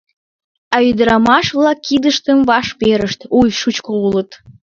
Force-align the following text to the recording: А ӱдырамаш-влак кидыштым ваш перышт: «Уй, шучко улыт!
А 0.75 0.77
ӱдырамаш-влак 0.89 1.79
кидыштым 1.87 2.39
ваш 2.49 2.67
перышт: 2.79 3.19
«Уй, 3.37 3.49
шучко 3.59 3.91
улыт! 4.05 4.29